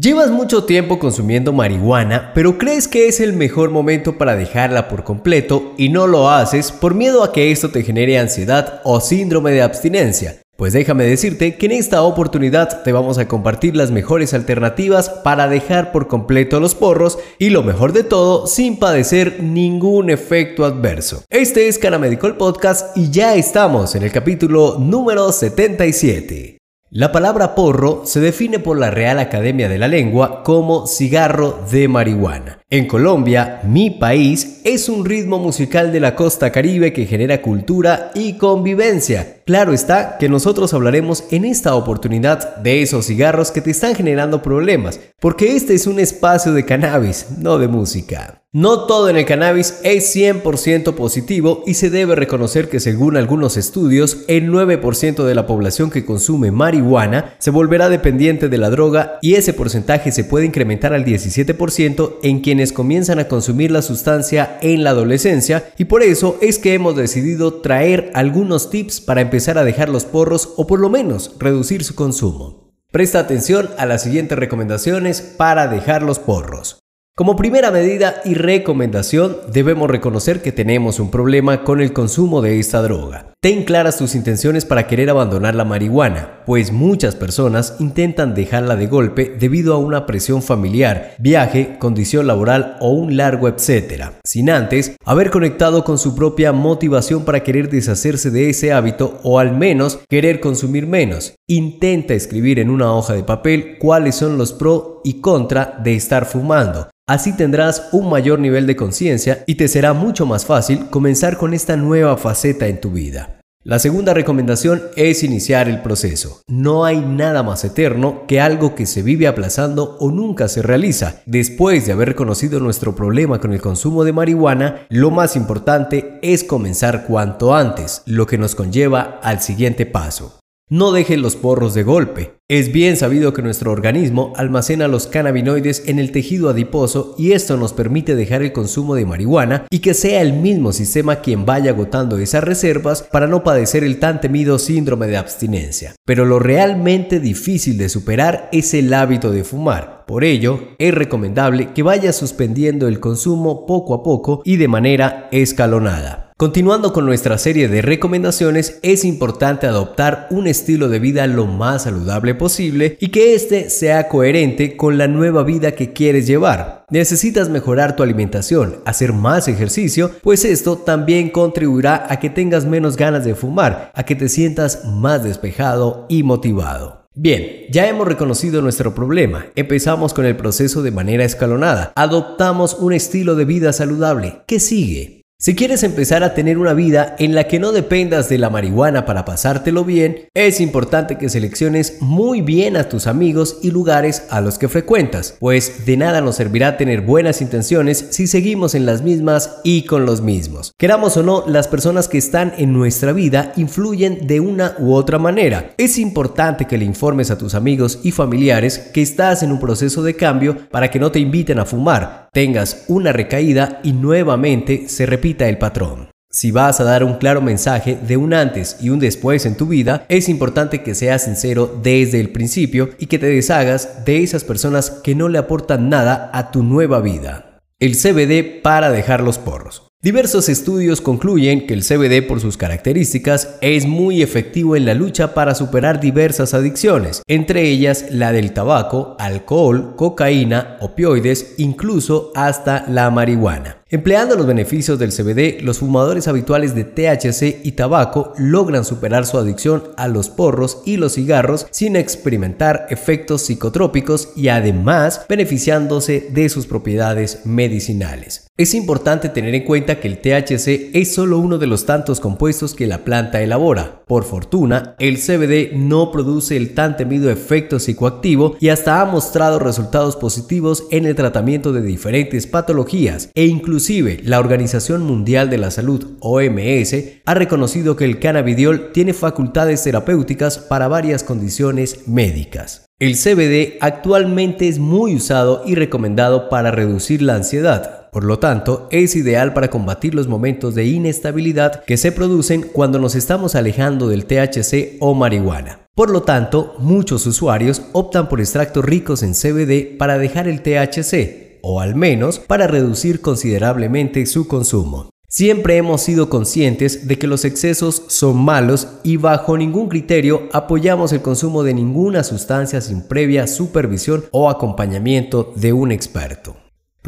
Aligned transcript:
Llevas 0.00 0.30
mucho 0.30 0.62
tiempo 0.62 1.00
consumiendo 1.00 1.52
marihuana, 1.52 2.30
pero 2.32 2.56
crees 2.56 2.86
que 2.86 3.08
es 3.08 3.18
el 3.18 3.32
mejor 3.32 3.70
momento 3.70 4.16
para 4.16 4.36
dejarla 4.36 4.86
por 4.86 5.02
completo 5.02 5.72
y 5.76 5.88
no 5.88 6.06
lo 6.06 6.30
haces 6.30 6.70
por 6.70 6.94
miedo 6.94 7.24
a 7.24 7.32
que 7.32 7.50
esto 7.50 7.70
te 7.70 7.82
genere 7.82 8.16
ansiedad 8.16 8.80
o 8.84 9.00
síndrome 9.00 9.50
de 9.50 9.62
abstinencia. 9.62 10.40
Pues 10.56 10.72
déjame 10.72 11.02
decirte 11.02 11.56
que 11.56 11.66
en 11.66 11.72
esta 11.72 12.02
oportunidad 12.02 12.84
te 12.84 12.92
vamos 12.92 13.18
a 13.18 13.26
compartir 13.26 13.74
las 13.74 13.90
mejores 13.90 14.34
alternativas 14.34 15.08
para 15.10 15.48
dejar 15.48 15.90
por 15.90 16.06
completo 16.06 16.60
los 16.60 16.76
porros 16.76 17.18
y 17.40 17.50
lo 17.50 17.64
mejor 17.64 17.92
de 17.92 18.04
todo 18.04 18.46
sin 18.46 18.78
padecer 18.78 19.42
ningún 19.42 20.10
efecto 20.10 20.64
adverso. 20.64 21.24
Este 21.28 21.66
es 21.66 21.76
Cana 21.76 21.98
Medical 21.98 22.36
Podcast 22.36 22.96
y 22.96 23.10
ya 23.10 23.34
estamos 23.34 23.96
en 23.96 24.04
el 24.04 24.12
capítulo 24.12 24.76
número 24.78 25.32
77. 25.32 26.57
La 26.90 27.12
palabra 27.12 27.54
porro 27.54 28.06
se 28.06 28.18
define 28.18 28.60
por 28.60 28.78
la 28.78 28.90
Real 28.90 29.18
Academia 29.18 29.68
de 29.68 29.76
la 29.76 29.88
Lengua 29.88 30.42
como 30.42 30.86
cigarro 30.86 31.62
de 31.70 31.86
marihuana. 31.86 32.60
En 32.70 32.86
Colombia, 32.86 33.60
mi 33.64 33.90
país, 33.90 34.62
es 34.64 34.88
un 34.88 35.04
ritmo 35.04 35.38
musical 35.38 35.92
de 35.92 36.00
la 36.00 36.14
costa 36.14 36.50
caribe 36.50 36.94
que 36.94 37.04
genera 37.04 37.42
cultura 37.42 38.10
y 38.14 38.38
convivencia. 38.38 39.37
Claro 39.48 39.72
está 39.72 40.18
que 40.18 40.28
nosotros 40.28 40.74
hablaremos 40.74 41.24
en 41.30 41.46
esta 41.46 41.74
oportunidad 41.74 42.56
de 42.56 42.82
esos 42.82 43.06
cigarros 43.06 43.50
que 43.50 43.62
te 43.62 43.70
están 43.70 43.94
generando 43.94 44.42
problemas, 44.42 45.00
porque 45.18 45.56
este 45.56 45.72
es 45.72 45.86
un 45.86 46.00
espacio 46.00 46.52
de 46.52 46.66
cannabis, 46.66 47.28
no 47.38 47.56
de 47.56 47.66
música. 47.66 48.42
No 48.50 48.86
todo 48.86 49.10
en 49.10 49.18
el 49.18 49.26
cannabis 49.26 49.78
es 49.82 50.16
100% 50.16 50.94
positivo 50.94 51.62
y 51.66 51.74
se 51.74 51.90
debe 51.90 52.14
reconocer 52.14 52.70
que 52.70 52.80
según 52.80 53.18
algunos 53.18 53.58
estudios, 53.58 54.24
el 54.26 54.50
9% 54.50 55.24
de 55.24 55.34
la 55.34 55.46
población 55.46 55.90
que 55.90 56.06
consume 56.06 56.50
marihuana 56.50 57.34
se 57.38 57.50
volverá 57.50 57.90
dependiente 57.90 58.48
de 58.48 58.56
la 58.56 58.70
droga 58.70 59.18
y 59.20 59.34
ese 59.34 59.52
porcentaje 59.52 60.12
se 60.12 60.24
puede 60.24 60.46
incrementar 60.46 60.94
al 60.94 61.04
17% 61.04 62.14
en 62.22 62.40
quienes 62.40 62.72
comienzan 62.72 63.18
a 63.18 63.28
consumir 63.28 63.70
la 63.70 63.82
sustancia 63.82 64.56
en 64.62 64.82
la 64.82 64.90
adolescencia 64.90 65.70
y 65.76 65.84
por 65.84 66.02
eso 66.02 66.38
es 66.40 66.58
que 66.58 66.72
hemos 66.72 66.96
decidido 66.96 67.60
traer 67.60 68.10
algunos 68.14 68.70
tips 68.70 69.02
para 69.02 69.20
empezar 69.20 69.37
a 69.46 69.64
dejar 69.64 69.88
los 69.88 70.04
porros 70.04 70.54
o 70.56 70.66
por 70.66 70.80
lo 70.80 70.90
menos 70.90 71.36
reducir 71.38 71.84
su 71.84 71.94
consumo. 71.94 72.72
Presta 72.90 73.20
atención 73.20 73.68
a 73.78 73.86
las 73.86 74.02
siguientes 74.02 74.38
recomendaciones 74.38 75.20
para 75.20 75.68
dejar 75.68 76.02
los 76.02 76.18
porros. 76.18 76.80
Como 77.18 77.34
primera 77.34 77.72
medida 77.72 78.22
y 78.24 78.34
recomendación, 78.34 79.38
debemos 79.52 79.90
reconocer 79.90 80.40
que 80.40 80.52
tenemos 80.52 81.00
un 81.00 81.10
problema 81.10 81.64
con 81.64 81.80
el 81.80 81.92
consumo 81.92 82.42
de 82.42 82.60
esta 82.60 82.80
droga. 82.80 83.32
Ten 83.40 83.64
claras 83.64 83.98
tus 83.98 84.14
intenciones 84.14 84.64
para 84.64 84.86
querer 84.86 85.10
abandonar 85.10 85.56
la 85.56 85.64
marihuana, 85.64 86.44
pues 86.46 86.70
muchas 86.70 87.16
personas 87.16 87.74
intentan 87.80 88.36
dejarla 88.36 88.76
de 88.76 88.86
golpe 88.86 89.34
debido 89.36 89.74
a 89.74 89.78
una 89.78 90.06
presión 90.06 90.42
familiar, 90.42 91.16
viaje, 91.18 91.76
condición 91.80 92.28
laboral 92.28 92.76
o 92.78 92.90
un 92.90 93.16
largo 93.16 93.48
etcétera, 93.48 94.12
sin 94.22 94.48
antes 94.48 94.94
haber 95.04 95.30
conectado 95.30 95.82
con 95.82 95.98
su 95.98 96.14
propia 96.14 96.52
motivación 96.52 97.24
para 97.24 97.42
querer 97.42 97.68
deshacerse 97.68 98.30
de 98.30 98.48
ese 98.48 98.72
hábito 98.72 99.18
o 99.24 99.40
al 99.40 99.56
menos 99.56 99.98
querer 100.08 100.38
consumir 100.38 100.86
menos. 100.86 101.34
Intenta 101.50 102.12
escribir 102.12 102.58
en 102.58 102.68
una 102.68 102.92
hoja 102.92 103.14
de 103.14 103.24
papel 103.24 103.78
cuáles 103.78 104.16
son 104.16 104.36
los 104.36 104.52
pro 104.52 105.00
y 105.02 105.22
contra 105.22 105.80
de 105.82 105.94
estar 105.94 106.26
fumando. 106.26 106.90
Así 107.08 107.34
tendrás 107.34 107.88
un 107.92 108.10
mayor 108.10 108.38
nivel 108.38 108.66
de 108.66 108.76
conciencia 108.76 109.44
y 109.46 109.54
te 109.54 109.66
será 109.66 109.94
mucho 109.94 110.26
más 110.26 110.44
fácil 110.44 110.90
comenzar 110.90 111.38
con 111.38 111.54
esta 111.54 111.78
nueva 111.78 112.18
faceta 112.18 112.66
en 112.66 112.82
tu 112.82 112.90
vida. 112.90 113.40
La 113.64 113.78
segunda 113.78 114.12
recomendación 114.12 114.82
es 114.94 115.22
iniciar 115.22 115.70
el 115.70 115.80
proceso. 115.80 116.42
No 116.48 116.84
hay 116.84 117.00
nada 117.00 117.42
más 117.42 117.64
eterno 117.64 118.26
que 118.28 118.42
algo 118.42 118.74
que 118.74 118.84
se 118.84 119.02
vive 119.02 119.26
aplazando 119.26 119.96
o 120.00 120.10
nunca 120.10 120.48
se 120.48 120.60
realiza. 120.60 121.22
Después 121.24 121.86
de 121.86 121.92
haber 121.92 122.14
conocido 122.14 122.60
nuestro 122.60 122.94
problema 122.94 123.40
con 123.40 123.54
el 123.54 123.62
consumo 123.62 124.04
de 124.04 124.12
marihuana, 124.12 124.86
lo 124.90 125.10
más 125.10 125.34
importante 125.34 126.18
es 126.20 126.44
comenzar 126.44 127.06
cuanto 127.06 127.54
antes, 127.54 128.02
lo 128.04 128.26
que 128.26 128.36
nos 128.36 128.54
conlleva 128.54 129.18
al 129.22 129.40
siguiente 129.40 129.86
paso. 129.86 130.37
No 130.70 130.92
dejen 130.92 131.22
los 131.22 131.34
porros 131.34 131.72
de 131.72 131.82
golpe. 131.82 132.34
Es 132.46 132.72
bien 132.72 132.98
sabido 132.98 133.32
que 133.32 133.40
nuestro 133.40 133.72
organismo 133.72 134.34
almacena 134.36 134.86
los 134.86 135.06
cannabinoides 135.06 135.84
en 135.86 135.98
el 135.98 136.12
tejido 136.12 136.50
adiposo 136.50 137.14
y 137.16 137.32
esto 137.32 137.56
nos 137.56 137.72
permite 137.72 138.14
dejar 138.14 138.42
el 138.42 138.52
consumo 138.52 138.94
de 138.94 139.06
marihuana 139.06 139.64
y 139.70 139.78
que 139.78 139.94
sea 139.94 140.20
el 140.20 140.34
mismo 140.34 140.72
sistema 140.72 141.22
quien 141.22 141.46
vaya 141.46 141.70
agotando 141.70 142.18
esas 142.18 142.44
reservas 142.44 143.02
para 143.02 143.26
no 143.26 143.42
padecer 143.42 143.82
el 143.82 143.98
tan 143.98 144.20
temido 144.20 144.58
síndrome 144.58 145.06
de 145.06 145.16
abstinencia. 145.16 145.94
Pero 146.04 146.26
lo 146.26 146.38
realmente 146.38 147.18
difícil 147.18 147.78
de 147.78 147.88
superar 147.88 148.50
es 148.52 148.74
el 148.74 148.92
hábito 148.92 149.30
de 149.30 149.44
fumar. 149.44 150.04
Por 150.06 150.22
ello, 150.22 150.60
es 150.78 150.92
recomendable 150.92 151.72
que 151.72 151.82
vayas 151.82 152.16
suspendiendo 152.16 152.88
el 152.88 153.00
consumo 153.00 153.64
poco 153.64 153.94
a 153.94 154.02
poco 154.02 154.42
y 154.44 154.56
de 154.56 154.68
manera 154.68 155.28
escalonada. 155.32 156.27
Continuando 156.38 156.92
con 156.92 157.04
nuestra 157.04 157.36
serie 157.36 157.66
de 157.66 157.82
recomendaciones, 157.82 158.78
es 158.82 159.04
importante 159.04 159.66
adoptar 159.66 160.28
un 160.30 160.46
estilo 160.46 160.88
de 160.88 161.00
vida 161.00 161.26
lo 161.26 161.46
más 161.46 161.82
saludable 161.82 162.36
posible 162.36 162.96
y 163.00 163.08
que 163.08 163.34
éste 163.34 163.70
sea 163.70 164.06
coherente 164.06 164.76
con 164.76 164.98
la 164.98 165.08
nueva 165.08 165.42
vida 165.42 165.72
que 165.72 165.92
quieres 165.92 166.28
llevar. 166.28 166.84
Necesitas 166.90 167.48
mejorar 167.48 167.96
tu 167.96 168.04
alimentación, 168.04 168.76
hacer 168.84 169.12
más 169.12 169.48
ejercicio, 169.48 170.12
pues 170.22 170.44
esto 170.44 170.78
también 170.78 171.30
contribuirá 171.30 172.06
a 172.08 172.20
que 172.20 172.30
tengas 172.30 172.64
menos 172.64 172.96
ganas 172.96 173.24
de 173.24 173.34
fumar, 173.34 173.90
a 173.92 174.04
que 174.04 174.14
te 174.14 174.28
sientas 174.28 174.84
más 174.84 175.24
despejado 175.24 176.06
y 176.08 176.22
motivado. 176.22 177.08
Bien, 177.16 177.66
ya 177.72 177.88
hemos 177.88 178.06
reconocido 178.06 178.62
nuestro 178.62 178.94
problema, 178.94 179.46
empezamos 179.56 180.14
con 180.14 180.24
el 180.24 180.36
proceso 180.36 180.82
de 180.82 180.92
manera 180.92 181.24
escalonada, 181.24 181.92
adoptamos 181.96 182.74
un 182.74 182.92
estilo 182.92 183.34
de 183.34 183.44
vida 183.44 183.72
saludable. 183.72 184.42
¿Qué 184.46 184.60
sigue? 184.60 185.17
Si 185.40 185.54
quieres 185.54 185.84
empezar 185.84 186.24
a 186.24 186.34
tener 186.34 186.58
una 186.58 186.74
vida 186.74 187.14
en 187.20 187.32
la 187.32 187.44
que 187.44 187.60
no 187.60 187.70
dependas 187.70 188.28
de 188.28 188.38
la 188.38 188.50
marihuana 188.50 189.06
para 189.06 189.24
pasártelo 189.24 189.84
bien, 189.84 190.28
es 190.34 190.60
importante 190.60 191.16
que 191.16 191.28
selecciones 191.28 191.98
muy 192.00 192.40
bien 192.40 192.76
a 192.76 192.88
tus 192.88 193.06
amigos 193.06 193.58
y 193.62 193.70
lugares 193.70 194.24
a 194.30 194.40
los 194.40 194.58
que 194.58 194.66
frecuentas, 194.66 195.36
pues 195.38 195.86
de 195.86 195.96
nada 195.96 196.20
nos 196.22 196.34
servirá 196.34 196.76
tener 196.76 197.02
buenas 197.02 197.40
intenciones 197.40 198.06
si 198.10 198.26
seguimos 198.26 198.74
en 198.74 198.84
las 198.84 199.02
mismas 199.02 199.60
y 199.62 199.82
con 199.82 200.06
los 200.06 200.22
mismos. 200.22 200.74
Queramos 200.76 201.16
o 201.16 201.22
no, 201.22 201.44
las 201.46 201.68
personas 201.68 202.08
que 202.08 202.18
están 202.18 202.52
en 202.58 202.72
nuestra 202.72 203.12
vida 203.12 203.52
influyen 203.54 204.26
de 204.26 204.40
una 204.40 204.74
u 204.80 204.92
otra 204.92 205.20
manera. 205.20 205.72
Es 205.78 205.98
importante 205.98 206.64
que 206.64 206.78
le 206.78 206.84
informes 206.84 207.30
a 207.30 207.38
tus 207.38 207.54
amigos 207.54 208.00
y 208.02 208.10
familiares 208.10 208.90
que 208.92 209.02
estás 209.02 209.44
en 209.44 209.52
un 209.52 209.60
proceso 209.60 210.02
de 210.02 210.16
cambio 210.16 210.68
para 210.68 210.90
que 210.90 210.98
no 210.98 211.12
te 211.12 211.20
inviten 211.20 211.60
a 211.60 211.64
fumar, 211.64 212.27
tengas 212.32 212.84
una 212.88 213.12
recaída 213.12 213.80
y 213.82 213.92
nuevamente 213.92 214.88
se 214.88 215.06
repita 215.06 215.48
el 215.48 215.58
patrón. 215.58 216.08
Si 216.30 216.50
vas 216.50 216.78
a 216.78 216.84
dar 216.84 217.04
un 217.04 217.14
claro 217.14 217.40
mensaje 217.40 217.96
de 218.06 218.18
un 218.18 218.34
antes 218.34 218.76
y 218.80 218.90
un 218.90 218.98
después 218.98 219.46
en 219.46 219.56
tu 219.56 219.66
vida, 219.66 220.04
es 220.10 220.28
importante 220.28 220.82
que 220.82 220.94
seas 220.94 221.24
sincero 221.24 221.80
desde 221.82 222.20
el 222.20 222.30
principio 222.30 222.90
y 222.98 223.06
que 223.06 223.18
te 223.18 223.26
deshagas 223.26 224.04
de 224.04 224.22
esas 224.22 224.44
personas 224.44 224.90
que 224.90 225.14
no 225.14 225.30
le 225.30 225.38
aportan 225.38 225.88
nada 225.88 226.30
a 226.34 226.50
tu 226.50 226.62
nueva 226.62 227.00
vida. 227.00 227.60
El 227.80 227.96
CBD 227.96 228.60
para 228.62 228.90
dejar 228.90 229.22
los 229.22 229.38
porros. 229.38 229.87
Diversos 230.00 230.48
estudios 230.48 231.00
concluyen 231.00 231.66
que 231.66 231.74
el 231.74 231.82
CBD 231.82 232.24
por 232.24 232.40
sus 232.40 232.56
características 232.56 233.58
es 233.60 233.84
muy 233.84 234.22
efectivo 234.22 234.76
en 234.76 234.86
la 234.86 234.94
lucha 234.94 235.34
para 235.34 235.56
superar 235.56 235.98
diversas 235.98 236.54
adicciones, 236.54 237.20
entre 237.26 237.62
ellas 237.68 238.04
la 238.12 238.30
del 238.30 238.52
tabaco, 238.52 239.16
alcohol, 239.18 239.96
cocaína, 239.96 240.76
opioides, 240.80 241.54
incluso 241.58 242.30
hasta 242.36 242.84
la 242.86 243.10
marihuana. 243.10 243.77
Empleando 243.90 244.36
los 244.36 244.46
beneficios 244.46 244.98
del 244.98 245.12
CBD, 245.12 245.62
los 245.62 245.78
fumadores 245.78 246.28
habituales 246.28 246.74
de 246.74 246.84
THC 246.84 247.64
y 247.64 247.72
tabaco 247.72 248.34
logran 248.36 248.84
superar 248.84 249.24
su 249.24 249.38
adicción 249.38 249.84
a 249.96 250.08
los 250.08 250.28
porros 250.28 250.82
y 250.84 250.98
los 250.98 251.14
cigarros 251.14 251.66
sin 251.70 251.96
experimentar 251.96 252.86
efectos 252.90 253.40
psicotrópicos 253.40 254.28
y 254.36 254.48
además 254.48 255.24
beneficiándose 255.26 256.28
de 256.30 256.50
sus 256.50 256.66
propiedades 256.66 257.46
medicinales. 257.46 258.48
Es 258.58 258.74
importante 258.74 259.28
tener 259.28 259.54
en 259.54 259.64
cuenta 259.64 260.00
que 260.00 260.08
el 260.08 260.18
THC 260.18 260.90
es 260.92 261.14
solo 261.14 261.38
uno 261.38 261.58
de 261.58 261.68
los 261.68 261.86
tantos 261.86 262.18
compuestos 262.18 262.74
que 262.74 262.88
la 262.88 263.04
planta 263.04 263.40
elabora. 263.40 264.02
Por 264.04 264.24
fortuna, 264.24 264.96
el 264.98 265.18
CBD 265.18 265.76
no 265.76 266.10
produce 266.10 266.56
el 266.56 266.74
tan 266.74 266.96
temido 266.96 267.30
efecto 267.30 267.78
psicoactivo 267.78 268.56
y 268.58 268.70
hasta 268.70 269.00
ha 269.00 269.04
mostrado 269.04 269.60
resultados 269.60 270.16
positivos 270.16 270.88
en 270.90 271.06
el 271.06 271.14
tratamiento 271.14 271.72
de 271.72 271.82
diferentes 271.82 272.48
patologías 272.48 273.30
e 273.36 273.46
inclusive 273.78 274.18
la 274.24 274.40
Organización 274.40 275.04
Mundial 275.04 275.50
de 275.50 275.58
la 275.58 275.70
Salud 275.70 276.16
OMS 276.18 276.96
ha 277.24 277.34
reconocido 277.34 277.94
que 277.94 278.06
el 278.06 278.18
cannabidiol 278.18 278.90
tiene 278.92 279.12
facultades 279.12 279.84
terapéuticas 279.84 280.58
para 280.58 280.88
varias 280.88 281.22
condiciones 281.22 282.08
médicas. 282.08 282.86
El 282.98 283.14
CBD 283.14 283.78
actualmente 283.80 284.66
es 284.66 284.80
muy 284.80 285.14
usado 285.14 285.62
y 285.64 285.76
recomendado 285.76 286.48
para 286.48 286.72
reducir 286.72 287.22
la 287.22 287.36
ansiedad, 287.36 288.10
por 288.10 288.24
lo 288.24 288.40
tanto, 288.40 288.88
es 288.90 289.14
ideal 289.14 289.52
para 289.52 289.70
combatir 289.70 290.12
los 290.12 290.26
momentos 290.26 290.74
de 290.74 290.86
inestabilidad 290.86 291.84
que 291.84 291.96
se 291.96 292.10
producen 292.10 292.62
cuando 292.62 292.98
nos 292.98 293.14
estamos 293.14 293.54
alejando 293.54 294.08
del 294.08 294.24
THC 294.24 294.96
o 294.98 295.14
marihuana. 295.14 295.80
Por 295.94 296.10
lo 296.10 296.22
tanto, 296.22 296.74
muchos 296.78 297.26
usuarios 297.26 297.82
optan 297.92 298.28
por 298.28 298.40
extractos 298.40 298.84
ricos 298.84 299.22
en 299.22 299.34
CBD 299.34 299.96
para 299.98 300.18
dejar 300.18 300.48
el 300.48 300.62
THC, 300.62 301.47
o 301.62 301.80
al 301.80 301.94
menos 301.94 302.38
para 302.38 302.66
reducir 302.66 303.20
considerablemente 303.20 304.24
su 304.26 304.48
consumo. 304.48 305.10
Siempre 305.30 305.76
hemos 305.76 306.00
sido 306.00 306.30
conscientes 306.30 307.06
de 307.06 307.18
que 307.18 307.26
los 307.26 307.44
excesos 307.44 308.04
son 308.08 308.38
malos 308.38 308.88
y 309.02 309.18
bajo 309.18 309.58
ningún 309.58 309.88
criterio 309.88 310.48
apoyamos 310.52 311.12
el 311.12 311.20
consumo 311.20 311.62
de 311.62 311.74
ninguna 311.74 312.24
sustancia 312.24 312.80
sin 312.80 313.02
previa 313.02 313.46
supervisión 313.46 314.24
o 314.30 314.48
acompañamiento 314.48 315.52
de 315.54 315.74
un 315.74 315.92
experto. 315.92 316.56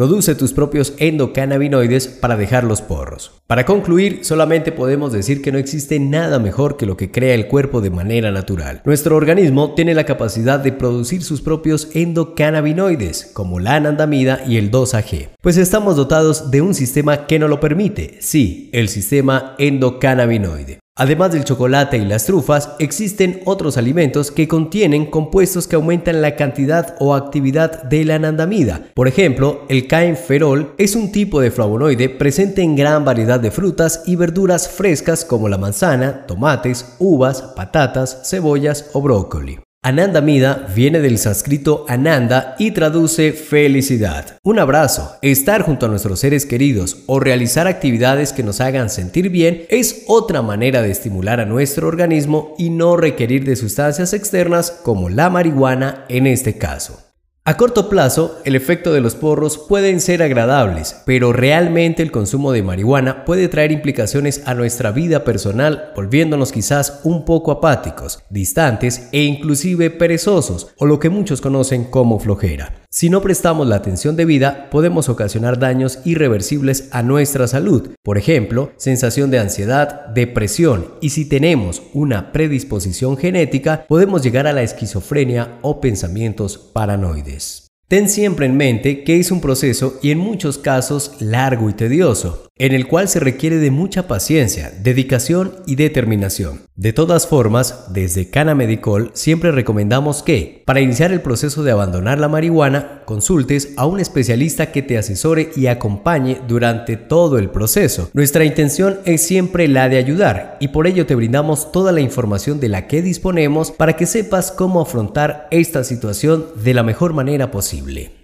Produce 0.00 0.35
tus 0.35 0.55
propios 0.55 0.94
endocannabinoides 0.97 2.08
para 2.08 2.38
dejar 2.38 2.64
los 2.64 2.81
porros. 2.81 3.32
Para 3.47 3.67
concluir, 3.67 4.20
solamente 4.23 4.73
podemos 4.73 5.12
decir 5.12 5.43
que 5.43 5.52
no 5.52 5.58
existe 5.58 6.00
nada 6.00 6.38
mejor 6.38 6.79
que 6.79 6.87
lo 6.87 6.97
que 6.97 7.11
crea 7.11 7.35
el 7.35 7.49
cuerpo 7.49 7.82
de 7.82 7.91
manera 7.91 8.31
natural. 8.32 8.81
Nuestro 8.87 9.14
organismo 9.14 9.75
tiene 9.75 9.93
la 9.93 10.05
capacidad 10.05 10.58
de 10.58 10.73
producir 10.73 11.23
sus 11.23 11.43
propios 11.43 11.91
endocannabinoides, 11.93 13.31
como 13.35 13.61
la 13.61 13.75
anandamida 13.75 14.43
y 14.47 14.56
el 14.56 14.70
2-AG, 14.70 15.32
pues 15.43 15.58
estamos 15.58 15.97
dotados 15.97 16.50
de 16.50 16.62
un 16.62 16.75
sistema 16.75 17.26
que 17.26 17.38
nos 17.38 17.50
lo 17.50 17.61
permite, 17.61 18.17
sí, 18.20 18.70
el 18.73 18.88
sistema 18.88 19.55
endocannabinoide. 19.58 20.79
Además 20.97 21.33
del 21.33 21.45
chocolate 21.45 21.97
y 21.97 22.05
las 22.05 22.27
trufas, 22.27 22.73
existen 22.79 23.41
otros 23.47 23.77
alimentos 23.77 24.31
que 24.31 24.49
contienen 24.49 25.07
compuestos 25.07 25.67
que 25.67 25.77
aumentan 25.77 26.21
la 26.21 26.37
cantidad 26.37 26.97
o 26.99 27.15
actividad 27.15 27.85
de 27.85 28.05
la 28.05 28.17
anandamida. 28.17 28.89
Por 28.95 29.09
ejemplo, 29.09 29.65
el 29.69 29.87
caenferol 29.87 30.75
es 30.77 30.97
un 30.97 31.11
tipo 31.11 31.41
de 31.41 31.51
flavonoide 31.51 32.11
presente 32.11 32.63
en 32.63 32.77
gran 32.77 33.05
variedad 33.05 33.41
de 33.41 33.51
frutas 33.51 34.03
y 34.07 34.17
verduras 34.17 34.69
frescas 34.69 35.25
como 35.25 35.49
la 35.49 35.59
manzana, 35.59 36.27
tomates, 36.27 36.97
uvas, 36.99 37.41
patatas, 37.57 38.21
cebollas 38.29 38.91
o 38.93 39.01
brócoli. 39.01 39.61
Anandamida 39.82 40.67
viene 40.77 41.00
del 41.00 41.17
sánscrito 41.17 41.87
Ananda 41.88 42.55
y 42.59 42.73
traduce 42.73 43.32
felicidad. 43.32 44.37
Un 44.43 44.59
abrazo, 44.59 45.17
estar 45.23 45.62
junto 45.62 45.87
a 45.87 45.88
nuestros 45.88 46.21
seres 46.21 46.44
queridos 46.44 46.99
o 47.06 47.19
realizar 47.19 47.67
actividades 47.67 48.35
que 48.35 48.43
nos 48.43 48.61
hagan 48.61 48.91
sentir 48.91 49.31
bien 49.31 49.65
es 49.71 50.05
otra 50.06 50.43
manera 50.43 50.82
de 50.82 50.91
estimular 50.91 51.41
a 51.41 51.47
nuestro 51.47 51.88
organismo 51.88 52.55
y 52.59 52.69
no 52.69 52.99
requerir 52.99 53.44
de 53.44 53.56
sustancias 53.56 54.12
externas 54.12 54.71
como 54.71 55.09
la 55.09 55.31
marihuana 55.31 56.05
en 56.11 56.27
este 56.27 56.59
caso. 56.59 57.10
A 57.50 57.56
corto 57.56 57.88
plazo, 57.88 58.38
el 58.44 58.55
efecto 58.55 58.93
de 58.93 59.00
los 59.00 59.17
porros 59.17 59.58
pueden 59.58 60.00
ser 60.00 60.23
agradables, 60.23 61.02
pero 61.05 61.32
realmente 61.32 62.00
el 62.00 62.12
consumo 62.12 62.52
de 62.52 62.62
marihuana 62.62 63.25
puede 63.25 63.49
traer 63.49 63.73
implicaciones 63.73 64.43
a 64.47 64.55
nuestra 64.55 64.93
vida 64.93 65.25
personal, 65.25 65.91
volviéndonos 65.97 66.52
quizás 66.52 67.00
un 67.02 67.25
poco 67.25 67.50
apáticos, 67.50 68.23
distantes 68.31 69.08
e 69.11 69.25
inclusive 69.25 69.91
perezosos, 69.91 70.69
o 70.79 70.87
lo 70.87 71.00
que 71.00 71.11
muchos 71.11 71.41
conocen 71.41 71.87
como 71.87 72.20
flojera. 72.20 72.80
Si 72.93 73.09
no 73.09 73.23
prestamos 73.23 73.69
la 73.69 73.77
atención 73.77 74.17
debida, 74.17 74.69
podemos 74.69 75.09
ocasionar 75.09 75.61
daños 75.61 76.01
irreversibles 76.05 76.89
a 76.91 77.05
nuestra 77.05 77.47
salud, 77.47 77.91
por 78.03 78.19
ejemplo, 78.19 78.73
sensación 78.79 79.31
de 79.31 79.39
ansiedad, 79.39 80.07
depresión. 80.09 80.89
Y 81.01 81.11
si 81.11 81.25
tenemos 81.25 81.83
una 81.95 82.33
predisposición 82.33 83.17
genética, 83.17 83.85
podemos 83.87 84.25
llegar 84.25 84.49
a 84.49 84.53
la 84.53 84.65
esquizofrenia 84.65 85.61
o 85.63 85.81
pensamientos 85.81 86.59
paranoides. 86.59 87.69
Ten 87.87 88.09
siempre 88.09 88.47
en 88.47 88.57
mente 88.57 89.05
que 89.05 89.21
es 89.21 89.31
un 89.31 89.41
proceso 89.41 89.99
y 90.03 90.11
en 90.11 90.19
muchos 90.19 90.59
casos 90.59 91.13
largo 91.21 91.71
y 91.71 91.75
tedioso, 91.75 92.50
en 92.61 92.75
el 92.75 92.87
cual 92.87 93.09
se 93.09 93.21
requiere 93.21 93.57
de 93.57 93.71
mucha 93.71 94.07
paciencia, 94.07 94.71
dedicación 94.83 95.55
y 95.67 95.77
determinación. 95.77 96.61
De 96.77 96.93
todas 96.93 97.27
formas, 97.27 97.87
desde 97.91 98.29
Cana 98.29 98.55
Medicol 98.55 99.12
siempre 99.15 99.51
recomendamos 99.51 100.23
que, 100.23 100.62
para 100.67 100.83
iniciar 100.83 101.11
el 101.11 101.23
proceso 101.23 101.62
de 101.62 101.71
abandonar 101.71 102.19
la 102.19 102.29
marihuana, 102.29 103.03
consultes 103.07 103.73
a 103.79 103.87
un 103.87 103.99
especialista 103.99 104.73
que 104.73 104.83
te 104.83 104.99
asesore 104.99 105.51
y 105.57 105.69
acompañe 105.69 106.39
durante 106.47 106.99
todo 106.99 107.39
el 107.39 107.49
proceso. 107.49 108.11
Nuestra 108.12 108.45
intención 108.45 108.99
es 109.06 109.23
siempre 109.23 109.67
la 109.67 109.89
de 109.89 109.97
ayudar 109.97 110.59
y 110.61 110.69
por 110.69 110.87
ello 110.87 111.06
te 111.06 111.15
brindamos 111.15 111.73
toda 111.73 111.93
la 111.93 112.03
información 112.03 112.61
de 112.61 112.69
la 112.69 112.87
que 112.87 113.01
disponemos 113.01 113.71
para 113.71 113.97
que 113.97 114.05
sepas 114.05 114.53
cómo 114.53 114.83
afrontar 114.83 115.49
esta 115.51 115.83
situación 115.83 116.45
de 116.63 116.75
la 116.75 116.83
mejor 116.83 117.15
manera 117.15 117.51
posible. 117.51 118.19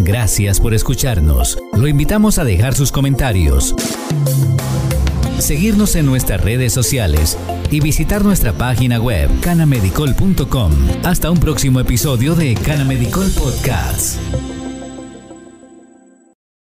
Gracias 0.00 0.60
por 0.60 0.74
escucharnos. 0.74 1.58
Lo 1.72 1.88
invitamos 1.88 2.38
a 2.38 2.44
dejar 2.44 2.74
sus 2.74 2.92
comentarios, 2.92 3.74
seguirnos 5.38 5.96
en 5.96 6.06
nuestras 6.06 6.40
redes 6.42 6.72
sociales 6.72 7.38
y 7.70 7.80
visitar 7.80 8.24
nuestra 8.24 8.52
página 8.52 9.00
web 9.00 9.28
canamedicol.com. 9.40 10.72
Hasta 11.04 11.30
un 11.30 11.38
próximo 11.38 11.80
episodio 11.80 12.34
de 12.34 12.54
Canamedicol 12.54 13.30
Podcast. 13.30 14.18